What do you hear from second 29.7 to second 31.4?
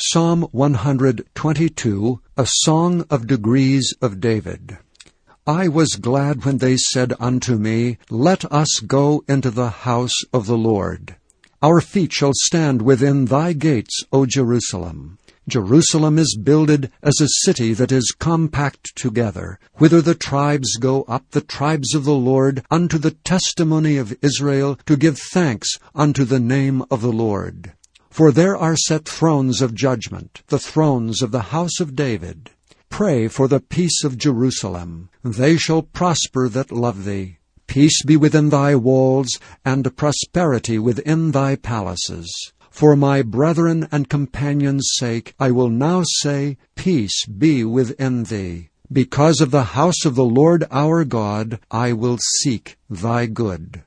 judgment, the thrones of